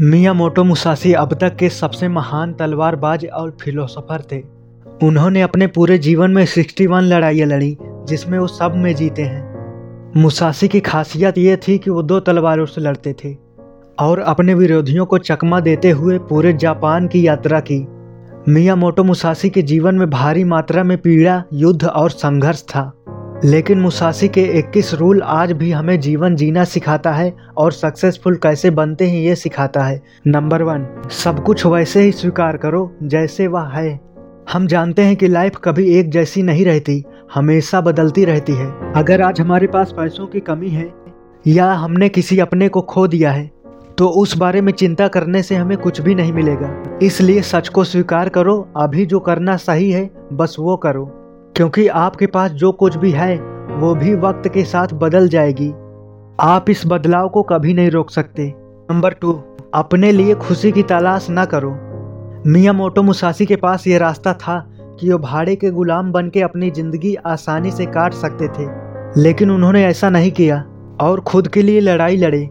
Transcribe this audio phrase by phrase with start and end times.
[0.00, 4.42] Miyamoto Musashi अब तक के सबसे महान तलवारबाज और फिलोसोफर थे।
[5.06, 10.68] उन्होंने अपने पूरे जीवन में 61 लड़ाइयाँ लड़ी, जिसमें वो सब में जीते हैं। मुसाशी
[10.68, 13.36] की खासियत ये थी कि वो दो तलवारों से लड़ते थे
[13.98, 17.88] और अपने विरोधियों को चकमा देते हुए पूरे जापान की यात्रा की।
[18.48, 23.03] मियामोटो मुसाशी के जीवन में भारी मात्रा में पीड़ा, युद्ध और संघर्ष था।
[23.44, 28.70] लेकिन मुसासी के 21 रूल आज भी हमें जीवन जीना सिखाता है और सक्सेसफुल कैसे
[28.70, 33.66] बनते हैं ये सिखाता है। नंबर वन, सब कुछ वैसे ही स्वीकार करो जैसे वह
[33.68, 34.00] है।
[34.52, 37.02] हम जानते हैं कि लाइफ कभी एक जैसी नहीं रहती,
[37.34, 40.92] हमेशा बदलती रहती है। अगर आज हमारे पास पैसों की कमी है
[41.46, 43.50] या हमने किसी अपने को खो दिया है
[43.98, 47.84] तो उस बारे में चिंता करने से हमें कुछ भी नहीं मिलेगा। इसलिए सच को
[47.84, 51.04] स्वीकार करो, अभी जो करना सही है, बस वो करो।
[51.56, 53.36] क्योंकि आपके पास जो कुछ भी है,
[53.70, 55.70] वो भी वक्त के साथ बदल जाएगी।
[56.40, 58.52] आप इस बदलाव को कभी नहीं रोक सकते।
[58.90, 59.32] नंबर टू,
[59.74, 61.70] अपने लिए खुशी की तलाश ना करो।
[62.46, 64.58] मिया मोटो मुसासी के पास ये रास्ता था
[65.00, 68.66] कि वो भाड़े के गुलाम बन के अपनी ज़िंदगी आसानी से काट सकते थे।
[69.20, 70.64] लेकिन उन्होंने ऐसा नहीं किया
[71.00, 72.48] और खुद के लिए लड़ाई लड़े।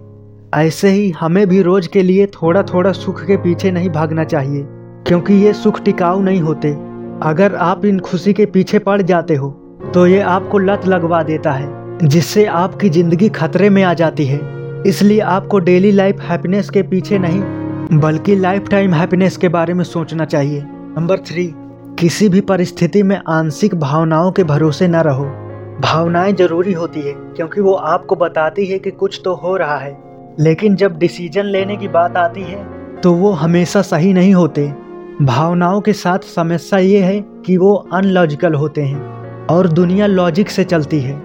[0.55, 4.63] ऐसे ही हमें भी रोज के लिए थोड़ा थोड़ा सुख के पीछे नहीं भागना चाहिए,
[5.07, 6.75] क्योंकि ये सुख टिकाऊ नहीं होते।
[7.21, 9.49] अगर आप इन खुशी के पीछे पड़ जाते हो
[9.93, 11.67] तो ये आपको लत लगवा देता है,
[12.03, 14.39] जिससे आपकी ज़िंदगी खतरे में आ जाती है।
[14.87, 19.83] इसलिए आपको डेली लाइफ हैप्पीनेस के पीछे नहीं, बल्कि लाइफ टाइम हैप्पीनेस के बारे में
[19.85, 21.51] सोचना चाहिए। नंबर थ्री
[21.99, 25.25] किसी भी परिस्थिति में आंशिक भावनाओं के भरोसे न रहो।
[25.81, 29.97] भावनाएँ ज़रूरी होती है, क्योंकि वो आपको बताती है कि कुछ तो हो रहा है।
[30.39, 32.63] लेकिन जब डिसीज़न लेने की बात आती है
[33.01, 34.71] तो वो हमेशा सही नहीं होते।
[35.21, 40.63] भावनाओं के साथ समस्या ये है कि वो अनलॉजिकल होते हैं और दुनिया लॉजिक से
[40.63, 41.21] चलती है।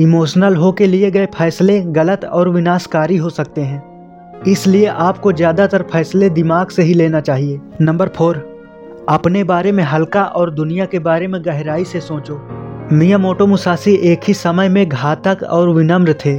[0.00, 5.82] इमोशनल हो के लिए गए फैसले गलत और विनाशकारी हो सकते हैं। इसलिए आपको ज़्यादातर
[5.82, 8.36] फैसले दिमाग से ही लेना चाहिए। नंबर फोर,
[9.08, 12.40] अपने बारे में हल्का और दुनिया के बारे में गहराई से सोचो।
[12.92, 16.36] मिया मोटो मुसासी एक ही समय में घातक और विनम्र थे।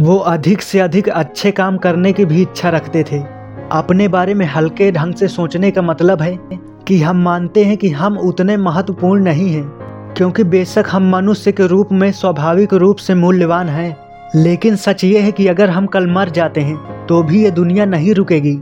[0.00, 3.35] वो अधिक से अधिक अच्छे काम करने की भी इच्छा रखते थे।
[3.72, 6.38] अपने बारे में हल्के ढंग से सोचने का मतलब है
[6.86, 9.64] कि हम मानते हैं कि हम उतने महत्वपूर्ण नहीं हैं,
[10.16, 13.96] क्योंकि बेशक हम मनुष्य के रूप में स्वाभाविक रूप से मूल्यवान हैं।
[14.34, 17.84] लेकिन सच ये है कि अगर हम कल मर जाते हैं तो भी ये दुनिया
[17.84, 18.58] नहीं रुकेगी।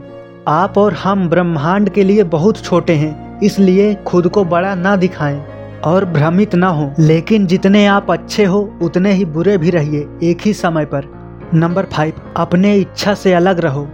[0.47, 5.43] आप और हम ब्रह्मांड के लिए बहुत छोटे हैं, इसलिए खुद को बड़ा ना दिखाएँ
[5.85, 10.41] और भ्रमित ना हो। लेकिन जितने आप अच्छे हो, उतने ही बुरे भी रहिए, एक
[10.45, 11.07] ही समय पर।
[11.53, 13.87] नंबर फाइव, अपने इच्छा से अलग रहो।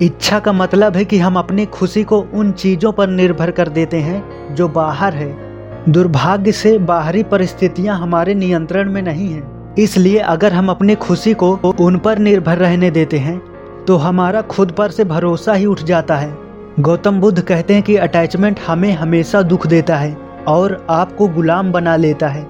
[0.00, 4.00] इच्छा का मतलब है कि हम अपनी खुशी को उन चीज़ों पर निर्भर कर देते
[4.00, 5.32] हैं जो बाहर है।
[5.88, 11.52] दुर्भाग्य से बाहरी परिस्थितियाँ हमारे नियंत्रण में नहीं हैं। इसलिए अगर हम अपनी खुशी को
[11.80, 13.40] उन पर निर्भर रहने देते हैं
[13.84, 16.36] तो हमारा खुद पर से भरोसा ही उठ जाता है।
[16.80, 20.16] गौतम बुद्ध कहते हैं कि अटैचमेंट हमें हमेशा दुख देता है
[20.48, 22.46] और आपको गुलाम बना लेता है,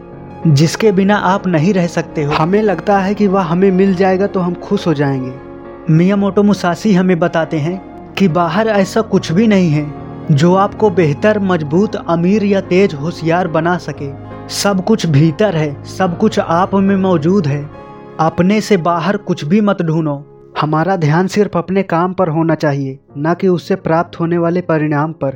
[0.46, 4.26] जिसके बिना आप नहीं रह सकते हो। हमें लगता है कि वह हमें मिल जाएगा
[4.26, 5.47] तो हम खुश हो जाएँगे।
[5.90, 7.80] मिया मोटो मुसासी हमें बताते हैं
[8.14, 9.92] कि बाहर ऐसा कुछ भी नहीं है
[10.32, 14.12] जो आपको बेहतर, मज़बूत, अमीर या तेज होशियार बना सके।
[14.48, 17.70] सब कुछ भीतर है, सब कुछ आप में मौजूद है।
[18.20, 20.24] अपने से बाहर कुछ भी मत ढूंढो।
[20.60, 25.12] हमारा ध्यान सिर्फ़ अपने काम पर होना चाहिए, न कि उससे प्राप्त होने वाले परिणाम
[25.12, 25.30] पर।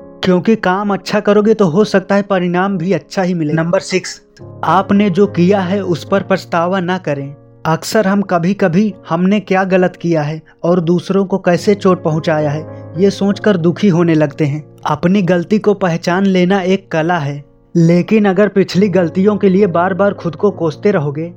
[0.00, 4.22] क्योंकि काम अच्छा करोगे तो हो सकता है परिणाम भी अच्छा ही मिले। नंबर सिक्स,
[4.64, 7.34] आपने जो किया है उस पर पछतावा ना करें।
[7.66, 12.50] अक्सर हम कभी कभी हमने क्या गलत किया है और दूसरों को कैसे चोट पहुँचाया
[12.50, 17.44] है, ये सोचकर दुखी होने लगते हैं। अपनी गलती को पहचान लेना एक कला है,
[17.74, 21.28] लेकिन अगर पिछली गलतियों के लिए बार बार खुद को कोसते रहोगे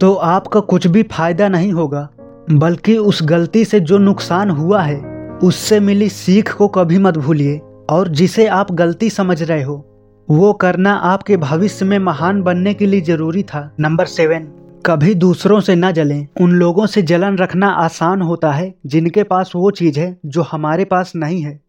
[0.00, 2.08] तो आपका कुछ भी फ़ायदा नहीं होगा,
[2.50, 5.00] बल्कि उस गलती से जो नुकसान हुआ है,
[5.38, 7.60] उससे मिली सीख को कभी मत भूलिए,
[7.90, 9.84] और जिसे आप गलती समझ रहे हो,
[10.28, 14.52] वो करना आपके भविष्य में महान बनने के लिए ज़रूरी था। Number seven.
[14.86, 19.52] कभी दूसरों से न जलें। उन लोगों से जलन रखना आसान होता है, जिनके पास
[19.56, 21.60] वो चीज़ है जो हमारे पास नहीं है।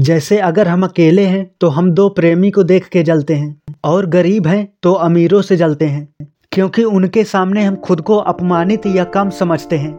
[0.00, 4.06] जैसे अगर हम अकेले हैं तो हम दो प्रेमी को देख के जलते हैं, और
[4.06, 6.08] गरीब हैं तो अमीरों से जलते हैं,
[6.52, 9.94] क्योंकि उनके सामने हम खुद को अपमानित या कम समझते हैं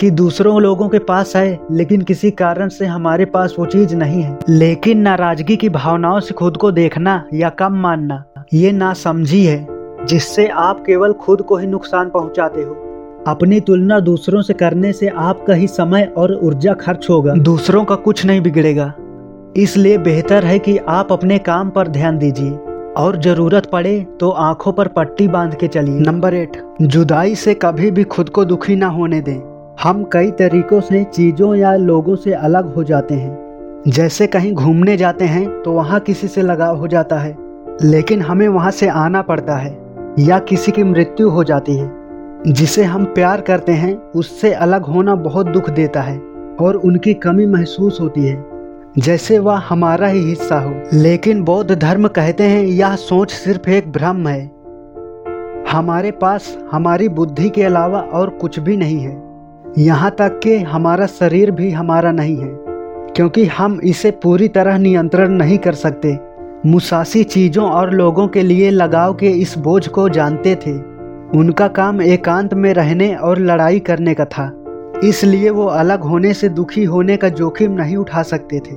[0.00, 4.22] कि दूसरों लोगों के पास है, लेकिन किसी कारण से हमारे पास वो चीज़ नहीं
[4.22, 8.24] है। लेकिन नाराज़गी की भावनाओं से खुद को देखना या कम मानना,
[8.54, 9.75] ये नासमझी है।
[10.06, 12.72] जिससे आप केवल खुद को ही नुकसान पहुंचाते हो।
[13.26, 17.94] अपनी तुलना दूसरों से करने से आपका ही समय और ऊर्जा खर्च होगा। दूसरों का
[17.94, 18.92] कुछ नहीं बिगड़ेगा।
[19.56, 22.58] इसलिए बेहतर है कि आप अपने काम पर ध्यान दीजिए।
[22.96, 27.90] और ज़रूरत पड़े तो आँखों पर पट्टी बाँध के चलिए। नंबर एट जुदाई से कभी
[27.90, 32.32] भी खुद को दुखी ना होने दें। हम कई तरीकों से चीज़ों या लोगों से
[32.32, 36.88] अलग हो जाते हैं। जैसे कहीं घूमने जाते हैं तो वहाँ किसी से लगाव हो
[36.88, 37.36] जाता है।
[37.82, 39.85] लेकिन हमें वहाँ से आना पड़ता है।
[40.18, 41.92] या किसी की मृत्यु हो जाती है।
[42.46, 46.18] जिसे हम प्यार करते हैं, उससे अलग होना बहुत दुख देता है
[46.60, 48.44] और उनकी कमी महसूस होती है।
[48.98, 53.92] जैसे वह हमारा ही हिस्सा हो। लेकिन बौद्ध धर्म कहते हैं, यह सोच सिर्फ़ एक
[53.92, 54.50] भ्रम है।
[55.72, 59.22] हमारे पास हमारी बुद्धि के अलावा और कुछ भी नहीं है।
[59.78, 62.58] यहाँ तक कि हमारा शरीर भी हमारा नहीं है,
[63.16, 66.25] क्योंकि हम इसे पूरी तरह नियंत्रण नहीं कर सकते।
[66.66, 70.72] मुसासी चीज़ों और लोगों के लिए लगाव के इस बोझ को जानते थे।
[71.38, 74.62] उनका काम एकांत में रहने और लड़ाई करने का था।
[75.04, 78.74] इसलिए वो अलग होने से दुखी होने का जोखिम नहीं उठा सकते थे।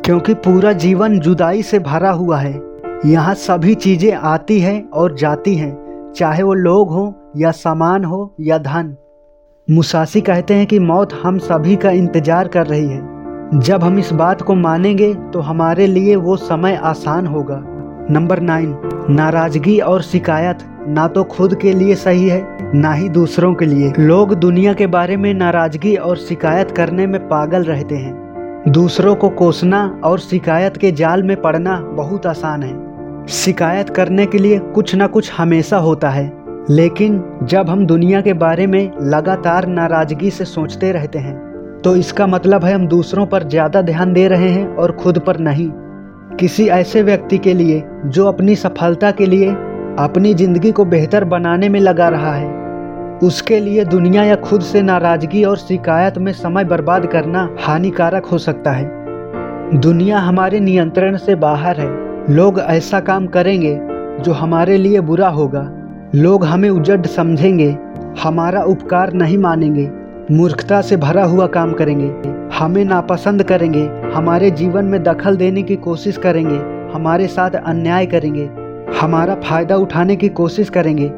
[0.00, 2.60] क्योंकि पूरा जीवन जुदाई से भरा हुआ है।
[3.06, 8.34] यहाँ सभी चीज़ें आती हैं और जाती हैं, चाहे वो लोग हों या सामान हो
[8.40, 8.96] या धन।
[9.70, 13.21] मुसासी कहते हैं कि मौत हम सभी का इंतज़ार कर रही है।
[13.54, 17.58] जब हम इस बात को मानेंगे तो हमारे लिए वो समय आसान होगा।
[18.10, 18.74] नंबर नाइन,
[19.10, 20.58] नाराज़गी और शिकायत
[20.88, 24.86] ना तो खुद के लिए सही है, ना ही दूसरों के लिए। लोग दुनिया के
[24.86, 30.76] बारे में नाराज़गी और शिकायत करने में पागल रहते हैं। दूसरों को कोसना और शिकायत
[30.76, 35.78] के जाल में पड़ना बहुत आसान है। शिकायत करने के लिए कुछ ना कुछ हमेशा
[35.78, 36.30] होता है,
[36.70, 41.51] लेकिन जब हम दुनिया के बारे में लगातार नाराज़गी से सोचते रहते हैं
[41.84, 45.38] तो इसका मतलब है हम दूसरों पर ज़्यादा ध्यान दे रहे हैं और खुद पर
[45.38, 45.70] नहीं।
[46.36, 49.48] किसी ऐसे व्यक्ति के लिए, जो अपनी सफलता के लिए,
[49.98, 54.82] अपनी ज़िंदगी को बेहतर बनाने में लगा रहा है। उसके लिए दुनिया या खुद से
[54.82, 61.34] नाराज़गी और शिकायत में समय बर्बाद करना हानिकारक हो सकता है। दुनिया हमारे नियंत्रण से
[61.34, 63.74] बाहर है। लोग ऐसा काम करेंगे,
[64.22, 65.70] जो हमारे लिए बुरा होगा।
[66.14, 67.76] लोग हमें उजड समझेंगे,
[68.22, 69.90] हमारा उपकार नहीं मानेंगे।
[70.30, 75.76] मूर्खता से भरा हुआ काम करेंगे। हमें नापसंद करेंगे। हमारे जीवन में दखल देने की
[75.76, 76.56] कोशिश करेंगे।
[76.94, 78.50] हमारे साथ अन्याय करेंगे।
[79.00, 81.12] हमारा फ़ायदा उठाने की कोशिश करेंगे।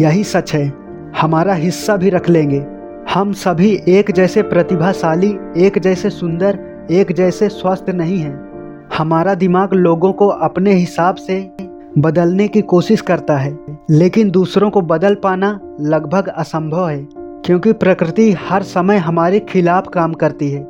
[0.00, 0.72] यही सच है।
[1.20, 2.66] हमारा हिस्सा भी रख लेंगे।
[3.14, 6.58] हम सभी एक जैसे प्रतिभाशाली, एक जैसे सुंदर,
[6.90, 8.50] एक जैसे स्वस्थ नहीं हैं।
[8.98, 11.50] हमारा दिमाग लोगों को अपने हिसाब से
[11.98, 13.58] बदलने की कोशिश करता है।
[13.90, 20.12] लेकिन दूसरों को बदल पाना लगभग असंभव है। क्योंकि प्रकृति हर समय हमारे खिलाफ काम
[20.12, 20.66] करती है।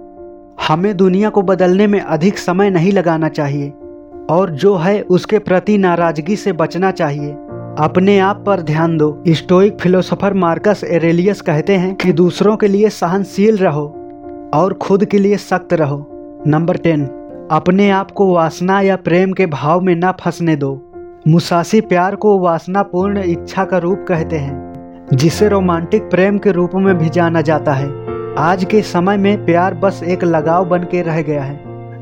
[0.69, 3.73] हमें दुनिया को बदलने में अधिक समय नहीं लगाना चाहिए,
[4.31, 7.33] और जो है उसके प्रति नाराज़गी से बचना चाहिए।
[7.79, 12.89] अपने आप पर ध्यान दो। स्टोइक फिलोसोफर मार्कस एरेलियस कहते हैं कि दूसरों के लिए
[12.89, 13.87] सहनशील रहो,
[14.55, 16.07] और खुद के लिए सख्त रहो।
[16.47, 17.07] नंबर टेन,
[17.51, 20.81] अपने आप को वासना या प्रेम के भाव में न फंसने दो।
[21.29, 24.70] मुसासी प्यार को वासनापूर्ण इच्छा का रूप कहते हैं।
[25.13, 27.89] जिसे रोमांटिक प्रेम के रूप में भी जाना जाता है।
[28.39, 31.57] आज के समय में प्यार बस एक लगाव बन के रह गया है।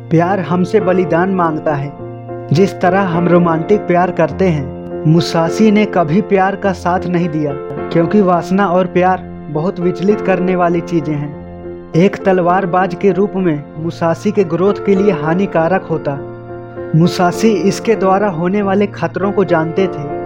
[0.09, 1.93] प्यार हमसे बलिदान माँगता है।
[2.53, 7.53] जिस तरह हम रोमांटिक प्यार करते हैं, मुसासी ने कभी प्यार का साथ नहीं दिया,
[7.89, 13.65] क्योंकि वासना और प्यार बहुत विचलित करने वाली चीज़ें हैं। एक तलवारबाज के रूप में
[13.79, 16.19] मुसासी के ग्रोथ के लिए हानिकारक होता।
[16.97, 20.18] मुसासी इसके द्वारा होने वाले खतरों को जानते थे।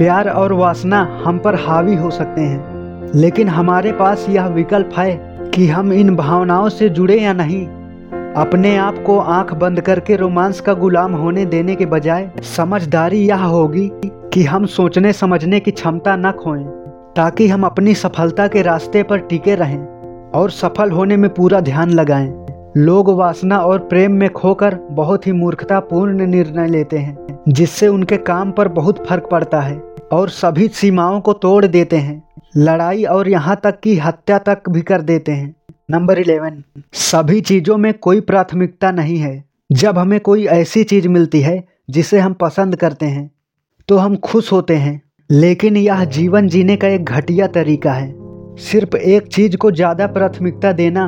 [0.00, 5.40] प्यार और वासना हम पर हावी हो सकते हैं। लेकिन हमारे पास यह विकल्प है
[5.54, 7.66] कि हम इन भावनाओं से जुड़े या नहीं।
[8.36, 13.44] अपने आप को आँख बंद करके रोमांस का गुलाम होने देने के बजाय समझदारी यह
[13.44, 16.64] होगी कि हम सोचने समझने की क्षमता न खोएँ,
[17.16, 21.90] ताकि हम अपनी सफलता के रास्ते पर टिके रहें और सफल होने में पूरा ध्यान
[21.90, 28.16] लगाएँ। लोग वासना और प्रेम में खोकर बहुत ही मूर्खतापूर्ण निर्णय लेते हैं, जिससे उनके
[28.16, 32.22] काम पर बहुत फ़र्क पड़ता है। और सभी सीमाओं को तोड़ देते हैं।
[32.56, 35.54] लड़ाई और यहाँ तक कि हत्या तक भी कर देते हैं।
[35.90, 36.62] Number eleven.
[36.92, 42.18] सभी चीज़ों में कोई प्राथमिकता नहीं है। जब हमें कोई ऐसी चीज़ मिलती है, जिसे
[42.18, 43.30] हम पसंद करते हैं
[43.88, 45.00] तो हम खुश होते हैं।
[45.30, 48.14] लेकिन यह जीवन जीने का एक घटिया तरीका है।
[48.56, 51.04] सिर्फ़ एक चीज़ को ज़्यादा प्राथमिकता देना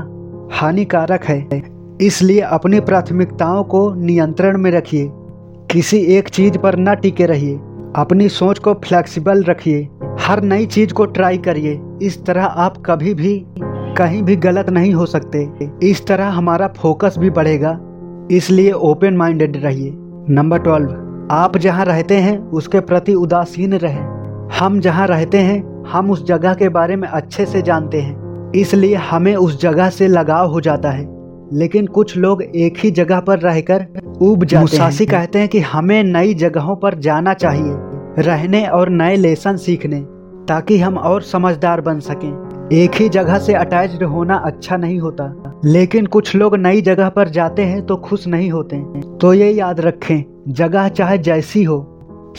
[0.52, 1.62] हानिकारक है।
[2.00, 5.08] इसलिए अपनी प्राथमिकताओं को नियंत्रण में रखिए।
[5.70, 7.58] किसी एक चीज़ पर न टिके रहिए।
[7.96, 9.88] अपनी सोच को फ्लेक्सिबल रखिए।
[10.20, 13.46] हर नई चीज़ को ट्राई करिए। इस तरह आप कभी भी,
[13.96, 15.48] कहीं भी गलत नहीं हो सकते।
[15.82, 17.80] इस तरह हमारा फोकस भी बढ़ेगा।
[18.30, 19.92] इसलिए ओपन माइंडेड रहिए।
[20.28, 24.12] नंबर ट्वेल्व आप जहाँ रहते हैं, उसके प्रति उदासीन रहें।
[24.58, 28.94] हम जहाँ रहते हैं, हम उस जगह के बारे में अच्छे से जानते हैं। इसलिए
[28.94, 31.21] हमें उस जगह से लगाव हो जाता है।
[31.52, 33.86] लेकिन कुछ लोग एक ही जगह पर रहकर
[34.22, 37.74] उब जाते मुसासी कहते हैं कि हमें नई जगहों पर जाना चाहिए,
[38.18, 40.00] रहने और नए लेसन सीखने,
[40.48, 45.60] ताकि हम और समझदार बन सकें। एक ही जगह से अटैच्ड होना अच्छा नहीं होता,
[45.64, 48.76] लेकिन कुछ लोग नई जगह पर जाते हैं तो खुश नहीं होते
[49.18, 51.78] तो ये याद रखें, जगह चाहे जैसी हो,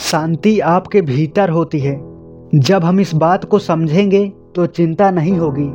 [0.01, 1.99] शांति आपके भीतर होती है।
[2.55, 5.69] जब हम इस बात को समझेंगे तो चिंता नहीं होगी।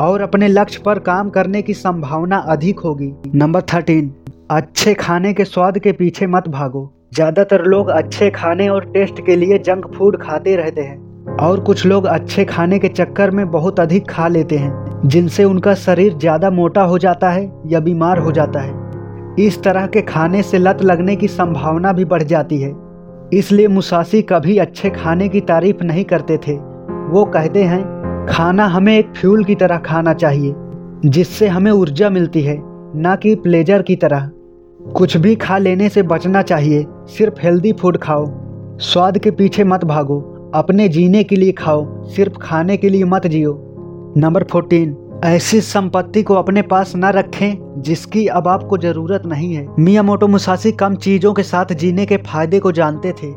[0.00, 4.10] और अपने लक्ष्य पर काम करने की संभावना अधिक होगी। नंबर थर्टीन
[4.50, 9.36] अच्छे खाने के स्वाद के पीछे मत भागो। ज़्यादातर लोग अच्छे खाने और टेस्ट के
[9.36, 13.80] लिए जंक फ़ूड खाते रहते हैं। और कुछ लोग अच्छे खाने के चक्कर में बहुत
[13.80, 18.32] अधिक खा लेते हैं, जिनसे उनका शरीर ज़्यादा मोटा हो जाता है या बीमार हो
[18.32, 18.78] जाता है।
[19.38, 22.74] इस तरह के खाने से लत लगने की संभावना भी बढ़ जाती है।
[23.32, 26.56] इसलिए मुसासी कभी अच्छे खाने की तारीफ़ नहीं करते थे।
[27.10, 27.82] वो कहते हैं
[28.30, 30.54] खाना हमें एक फ्यूल की तरह खाना चाहिए,
[31.06, 32.62] जिससे हमें ऊर्जा मिलती है,
[32.96, 34.30] ना कि प्लेजर की तरह।
[34.94, 38.26] कुछ भी खा लेने से बचना चाहिए, सिर्फ़ हेल्दी फ़ूड खाओ।
[38.78, 43.26] स्वाद के पीछे मत भागो, अपने जीने के लिए खाओ, सिर्फ़ खाने के लिए मत
[43.26, 43.74] जियो।
[44.16, 49.66] नंबर फोर्टीन ऐसी संपत्ति को अपने पास न रखें, जिसकी अब आपको ज़रूरत नहीं है।
[49.78, 53.34] मिया मोटो मुसासी कम चीज़ों के साथ जीने के फ़ायदे को जानते थे।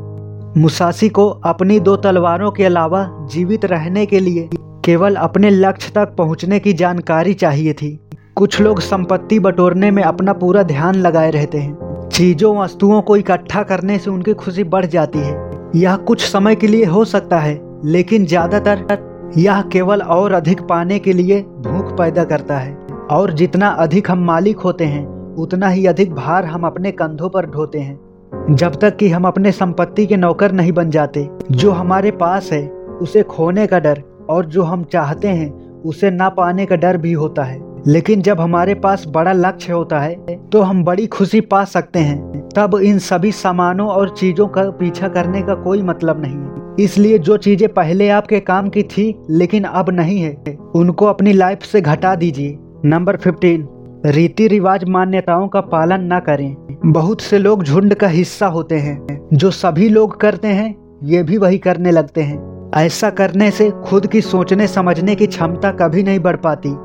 [0.60, 4.48] मुसासी को अपनी दो तलवारों के अलावा जीवित रहने के लिए
[4.84, 7.88] केवल अपने लक्ष्य तक पहुँचने की जानकारी चाहिए थी।
[8.36, 13.62] कुछ लोग संपत्ति बटोरने में अपना पूरा ध्यान लगाए रहते हैं। चीज़ों, वस्तुओं को इकट्ठा
[13.62, 17.60] करने से उनकी खुशी बढ़ जाती है। यह कुछ समय के लिए हो सकता है,
[17.84, 22.74] लेकिन ज़्यादातर यह केवल और अधिक पाने के लिए भूख पैदा करता है।
[23.10, 27.46] और जितना अधिक हम मालिक होते हैं, उतना ही अधिक भार हम अपने कंधों पर
[27.46, 32.10] ढोते हैं। जब तक कि हम अपने संपत्ति के नौकर नहीं बन जाते, जो हमारे
[32.10, 32.68] पास है,
[33.02, 35.52] उसे खोने का डर और जो हम चाहते हैं,
[35.82, 39.98] उसे ना पाने का डर भी होता है। लेकिन जब हमारे पास बड़ा लक्ष्य होता
[39.98, 40.14] है
[40.52, 45.08] तो हम बड़ी खुशी पा सकते हैं। तब इन सभी सामानों और चीज़ों का पीछा
[45.08, 49.64] करने का कोई मतलब नहीं है। इसलिए जो चीज़ें पहले आपके काम की थी, लेकिन
[49.64, 53.68] अब नहीं है, उनको अपनी लाइफ से घटा दीजिए। नंबर फिफ्टीन,
[54.06, 59.28] रीति रिवाज मान्यताओं का पालन न करें। बहुत से लोग झुंड का हिस्सा होते हैं।
[59.32, 64.06] जो सभी लोग करते हैं, ये भी वही करने लगते हैं। ऐसा करने से खुद
[64.06, 66.76] की सोचने, समझने की क्षमता कभी नहीं बढ़ पाती।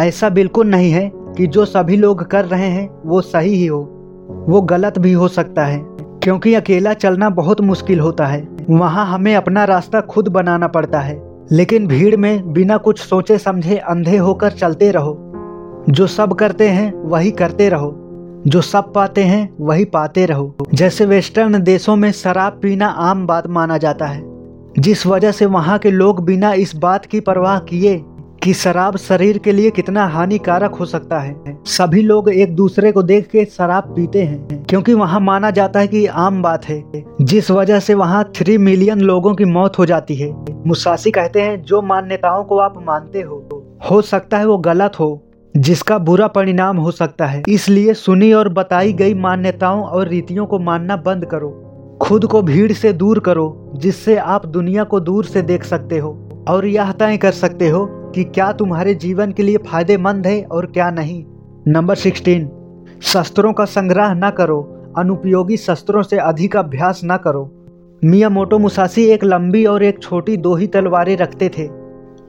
[0.00, 3.78] ऐसा बिल्कुल नहीं है कि जो सभी लोग कर रहे हैं, वो सही ही हो।
[4.48, 9.36] वो गलत भी हो सकता है, क्योंकि अकेला चलना बहुत मुश्किल होता है। वहाँ हमें
[9.36, 14.50] अपना रास्ता खुद बनाना पड़ता है, लेकिन भीड़ में बिना कुछ सोचे, समझे, अंधे होकर
[14.50, 15.32] चलते रहो।
[15.90, 18.02] जो सब करते हैं, वही करते रहो।
[18.46, 23.46] जो सब पाते हैं, वही पाते रहो। जैसे वेस्टर्न देशों में शराब पीना आम बात
[23.46, 24.35] माना जाता है।
[24.78, 28.04] जिस वजह से वहाँ के लोग बिना इस बात की परवाह किए
[28.42, 33.02] कि शराब शरीर के लिए कितना हानिकारक हो सकता है। सभी लोग एक दूसरे को
[33.02, 36.84] देख के शराब पीते हैं, क्योंकि वहाँ माना जाता है कि आम बात है।
[37.22, 40.34] जिस वजह से वहाँ थ्री मिलियन लोगों की मौत हो जाती है।
[40.66, 45.22] मुसासी कहते हैं, जो मान्यताओं को आप मानते हो हो सकता है वो गलत हो,
[45.56, 50.58] जिसका बुरा परिणाम हो सकता है। इसलिए सुनी और बताई गई मान्यताओं और रीतियों को
[50.58, 51.62] मानना बंद करो।
[52.02, 56.10] खुद को भीड़ से दूर करो। जिससे आप दुनिया को दूर से देख सकते हो
[56.48, 60.66] और यह तय कर सकते हो कि क्या तुम्हारे जीवन के लिए फ़ायदेमंद है और
[60.66, 61.24] क्या नहीं।
[61.68, 62.48] नंबर सिक्सटीन,
[63.02, 64.60] शस्त्रों का संग्रह न करो,
[64.98, 67.50] अनुपयोगी शस्त्रों से अधिक अभ्यास न करो।
[68.02, 71.66] मिया मोटो मुसासी एक लंबी और एक छोटी दो ही तलवारें रखते थे,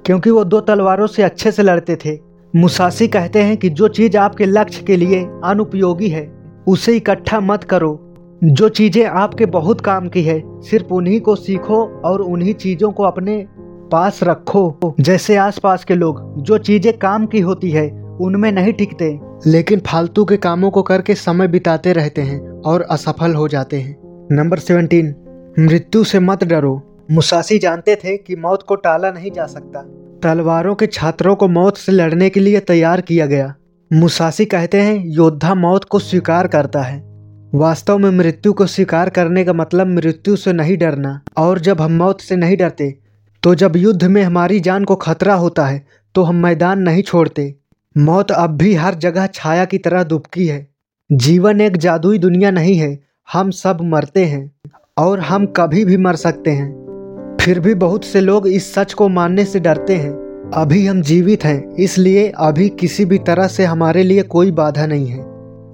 [0.05, 2.17] क्योंकि वो दो तलवारों से अच्छे से लड़ते थे।
[2.53, 6.31] मुसासी कहते हैं कि जो चीज़ आपके लक्ष्य के लिए अनुपयोगी है,
[6.67, 8.06] उसे इकट्ठा मत करो।
[8.43, 13.03] जो चीज़ें आपके बहुत काम की है, सिर्फ़ उन्हीं को सीखो और उन्हीं चीज़ों को
[13.03, 13.47] अपने
[13.91, 19.19] पास रखो। जैसे आसपास के लोग, जो चीज़ें काम की होती है, उनमें नहीं टिकते।
[19.45, 23.97] लेकिन फालतू के कामों को करके समय बिताते रहते हैं और असफल हो जाते हैं।
[24.31, 25.15] नंबर सेवनटीन,
[25.59, 29.81] मृत्यु से मत डरो। मुसासी जानते थे कि मौत को टाला नहीं जा सकता।
[30.23, 33.55] तलवारों के छात्रों को मौत से लड़ने के लिए तैयार किया गया।
[33.93, 37.16] मुसासी कहते हैं, योद्धा मौत को स्वीकार करता है।
[37.55, 41.91] वास्तव में मृत्यु को स्वीकार करने का मतलब मृत्यु से नहीं डरना। और जब हम
[41.91, 42.95] मौत से नहीं डरते
[43.43, 45.85] तो जब युद्ध में हमारी जान को खतरा होता है
[46.15, 47.53] तो हम मैदान नहीं छोड़ते।
[47.95, 50.67] मौत अब भी हर जगह छाया की तरह दुबकी है।
[51.09, 54.51] जीवन एक जादुई दुनिया नहीं है, हम सब मरते हैं,
[54.97, 59.07] और हम कभी भी मर सकते हैं। फिर भी बहुत से लोग इस सच को
[59.09, 60.11] मानने से डरते हैं।
[60.53, 65.07] अभी हम जीवित हैं, इसलिए अभी किसी भी तरह से हमारे लिए कोई बाधा नहीं
[65.07, 65.25] है।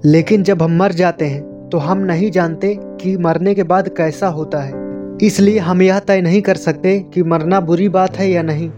[0.04, 1.42] लेकिन जब हम मर जाते हैं
[1.74, 6.20] तो हम नहीं जानते कि मरने के बाद कैसा होता है। इसलिए हम यह तय
[6.20, 8.70] नहीं कर सकते कि मरना बुरी बात है या नहीं।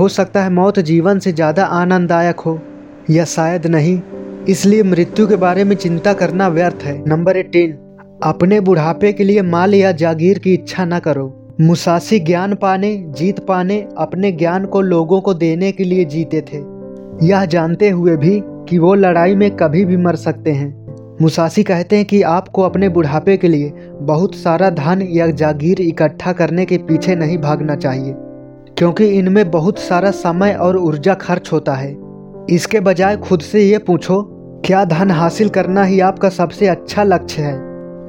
[0.00, 2.60] हो सकता है मौत जीवन से ज़्यादा आनंददायक हो,
[3.10, 4.00] या शायद नहीं।
[4.48, 7.72] इसलिए मृत्यु के बारे में चिंता करना व्यर्थ है। नंबर एटीन,
[8.24, 13.40] अपने बुढ़ापे के लिए माल या जागीर की इच्छा न करो। मुसासी ज्ञान पाने, जीत
[13.40, 16.58] पाने, अपने ज्ञान को लोगों को देने के लिए जीते थे।
[17.26, 20.79] यह जानते हुए भी कि वो लड़ाई में कभी भी मर सकते हैं।
[21.20, 23.72] मुसासी कहते हैं कि आपको अपने बुढ़ापे के लिए
[24.02, 28.14] बहुत सारा धन या जागीर इकट्ठा करने के पीछे नहीं भागना चाहिए,
[28.78, 31.90] क्योंकि इनमें बहुत सारा समय और ऊर्जा खर्च होता है।
[32.50, 34.22] इसके बजाय खुद से ये पूछो,
[34.64, 37.58] क्या धन हासिल करना ही आपका सबसे अच्छा लक्ष्य है?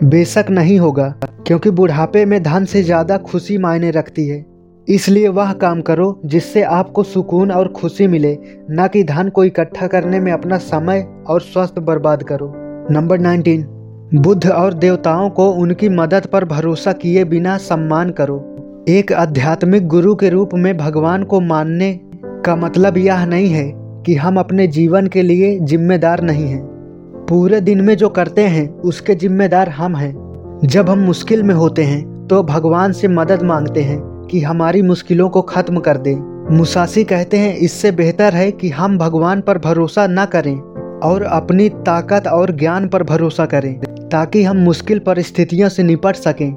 [0.06, 1.14] बेशक नहीं होगा,
[1.48, 4.46] क्योंकि बुढ़ापे में धन से ज़्यादा खुशी मायने रखती है।
[4.88, 8.38] इसलिए वह काम करो जिससे आपको सुकून और खुशी मिले,
[8.72, 12.54] न कि धन को इकट्ठा करने में अपना समय और स्वास्थ्य बर्बाद करो।
[12.92, 13.64] नंबर 19
[14.14, 18.38] बुद्ध और देवताओं को उनकी मदद पर भरोसा किए बिना सम्मान करो।
[18.90, 22.00] एक आध्यात्मिक गुरु के रूप में भगवान को मानने
[22.46, 23.72] का मतलब यह नहीं है
[24.06, 26.64] कि हम अपने जीवन के लिए जिम्मेदार नहीं हैं।
[27.30, 31.84] पूरे दिन में जो करते हैं, उसके जिम्मेदार हम हैं। जब हम मुश्किल में होते
[31.84, 34.00] हैं तो भगवान से मदद मांगते हैं
[34.32, 36.16] कि हमारी मुश्किलों को खत्म कर दे।
[36.52, 40.71] मुसासी कहते हैं, इससे बेहतर है कि हम भगवान पर भरोसा न करें।
[41.04, 43.74] और अपनी ताकत और ज्ञान पर भरोसा करें,
[44.10, 46.52] ताकि हम मुश्किल परिस्थितियों से निपट सकें।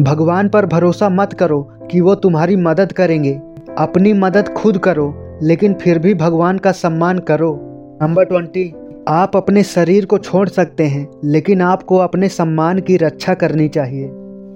[0.00, 3.32] भगवान पर भरोसा मत करो कि वो तुम्हारी मदद करेंगे।
[3.78, 7.58] अपनी मदद खुद करो, लेकिन फिर भी भगवान का सम्मान करो।
[8.02, 8.72] नंबर ट्वेंटी,
[9.08, 14.10] आप अपने शरीर को छोड़ सकते हैं, लेकिन आपको अपने सम्मान की रक्षा करनी चाहिए।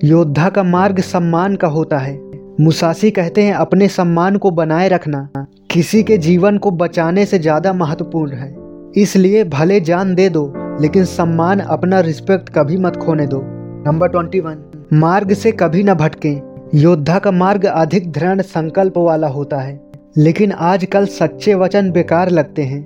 [0.04, 2.18] योद्धा का मार्ग सम्मान का होता है।
[2.61, 5.28] मुसासी कहते हैं, अपने सम्मान को बनाए रखना,
[5.70, 11.04] किसी के जीवन को बचाने से ज़्यादा महत्वपूर्ण है। इसलिए भले जान दे दो, लेकिन
[11.04, 13.40] सम्मान अपना रिस्पेक्ट कभी मत खोने दो।
[13.87, 16.40] नंबर ट्वेंटी वन मार्ग से कभी न भटकें।
[16.75, 19.80] योद्धा का मार्ग अधिक दृढ़ संकल्प वाला होता है,
[20.18, 22.82] लेकिन आजकल सच्चे वचन बेकार लगते हैं,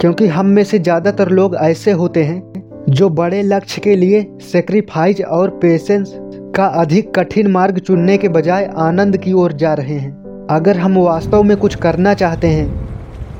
[0.00, 2.42] क्योंकि हम में से ज़्यादातर लोग ऐसे होते हैं,
[2.90, 6.12] जो बड़े लक्ष्य के लिए सेक्रीफाइज और पेशेंस
[6.56, 10.98] का अधिक कठिन मार्ग चुनने के बजाय आनंद की ओर जा रहे हैं। अगर हम
[10.98, 12.89] वास्तव में कुछ करना चाहते हैं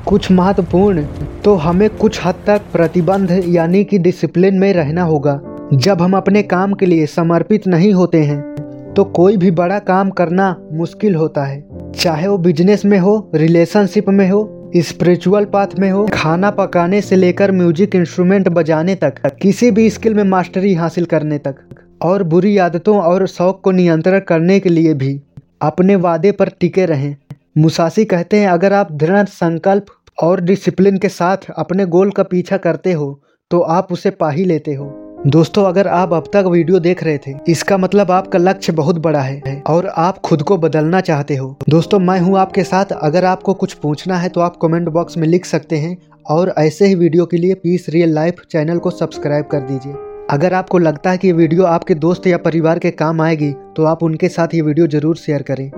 [0.07, 1.03] कुछ महत्वपूर्ण
[1.43, 5.39] तो हमें कुछ हद तक प्रतिबंध यानी कि डिसिप्लिन में रहना होगा।
[5.73, 10.09] जब हम अपने काम के लिए समर्पित नहीं होते हैं तो कोई भी बड़ा काम
[10.09, 11.63] करना मुश्किल होता है।
[11.95, 17.15] चाहे वो बिज़नेस में हो रिलेशनशिप में हो स्पिरिचुअल पाथ में हो, खाना पकाने से
[17.15, 21.55] लेकर म्यूज़िक इंस्ट्रूमेंट बजाने तक, किसी भी स्किल में मास्टरी हासिल करने तक,
[22.01, 25.19] और बुरी आदतों और शौक को नियंत्रण करने के लिए भी,
[25.61, 27.15] अपने वादे पर टिके रहें।
[27.55, 29.85] मुसासी कहते हैं, अगर आप दृढ़ संकल्प
[30.17, 34.45] और डिसिप्लिन के साथ अपने गोल का पीछा करते हो तो आप उसे पा ही
[34.45, 34.85] लेते हो।
[35.25, 39.21] दोस्तों, अगर आप अब तक वीडियो देख रहे थे, इसका मतलब आपका लक्ष्य बहुत बड़ा
[39.21, 43.53] है और आप खुद को बदलना चाहते हो। दोस्तों, मैं हूँ आपके साथ। अगर आपको
[43.55, 45.97] कुछ पूछना है तो आप कमेंट बॉक्स में लिख सकते हैं
[46.29, 49.93] और ऐसे ही वीडियो के लिए पीस रियल लाइफ चैनल को सब्सक्राइब कर दीजिए।
[50.29, 53.85] अगर आपको लगता है कि ये वीडियो आपके दोस्त या परिवार के काम आएगी तो
[53.85, 55.69] आप उनके साथ ये वीडियो ज़रूर शेयर करें।